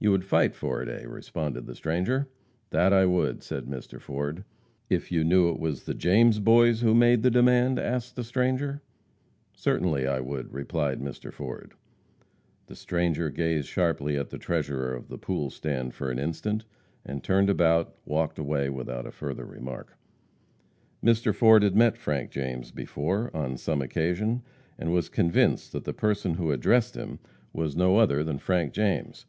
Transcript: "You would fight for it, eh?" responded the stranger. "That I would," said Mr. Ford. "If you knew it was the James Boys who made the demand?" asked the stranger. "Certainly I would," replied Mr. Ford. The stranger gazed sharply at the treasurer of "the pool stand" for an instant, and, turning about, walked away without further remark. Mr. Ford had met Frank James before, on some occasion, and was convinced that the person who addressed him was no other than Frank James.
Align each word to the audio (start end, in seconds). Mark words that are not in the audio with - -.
"You 0.00 0.10
would 0.10 0.24
fight 0.24 0.56
for 0.56 0.82
it, 0.82 0.88
eh?" 0.88 1.04
responded 1.06 1.66
the 1.68 1.76
stranger. 1.76 2.28
"That 2.70 2.92
I 2.92 3.06
would," 3.06 3.44
said 3.44 3.66
Mr. 3.66 4.00
Ford. 4.00 4.42
"If 4.90 5.12
you 5.12 5.22
knew 5.22 5.50
it 5.50 5.60
was 5.60 5.84
the 5.84 5.94
James 5.94 6.40
Boys 6.40 6.80
who 6.80 6.94
made 6.96 7.22
the 7.22 7.30
demand?" 7.30 7.78
asked 7.78 8.16
the 8.16 8.24
stranger. 8.24 8.82
"Certainly 9.54 10.04
I 10.08 10.18
would," 10.18 10.52
replied 10.52 10.98
Mr. 11.00 11.32
Ford. 11.32 11.74
The 12.66 12.74
stranger 12.74 13.30
gazed 13.30 13.68
sharply 13.68 14.16
at 14.16 14.30
the 14.30 14.36
treasurer 14.36 14.92
of 14.92 15.06
"the 15.06 15.16
pool 15.16 15.48
stand" 15.48 15.94
for 15.94 16.10
an 16.10 16.18
instant, 16.18 16.64
and, 17.06 17.22
turning 17.22 17.48
about, 17.50 17.94
walked 18.04 18.40
away 18.40 18.68
without 18.68 19.12
further 19.14 19.44
remark. 19.46 19.96
Mr. 21.04 21.32
Ford 21.32 21.62
had 21.62 21.76
met 21.76 21.96
Frank 21.96 22.32
James 22.32 22.72
before, 22.72 23.30
on 23.32 23.56
some 23.56 23.80
occasion, 23.80 24.42
and 24.76 24.92
was 24.92 25.08
convinced 25.08 25.70
that 25.70 25.84
the 25.84 25.94
person 25.94 26.34
who 26.34 26.50
addressed 26.50 26.96
him 26.96 27.20
was 27.52 27.76
no 27.76 27.98
other 27.98 28.24
than 28.24 28.38
Frank 28.38 28.72
James. 28.72 29.24